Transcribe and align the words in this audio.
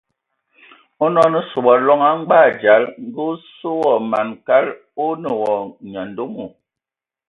Onɔn 1.03 1.33
o 1.39 1.41
sɔ 1.49 1.59
wa 1.65 1.73
loŋ 1.87 2.01
a 2.09 2.11
ngbag 2.21 2.51
dzal, 2.61 2.83
ngə 3.07 3.21
o 3.29 3.31
sə 3.55 3.69
wa 3.81 3.93
man 4.11 4.29
kal, 4.47 4.65
o 5.03 5.05
nə 5.21 5.29
wa 5.41 5.51
nyandomo. 5.91 6.45